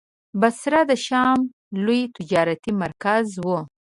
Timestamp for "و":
3.45-3.47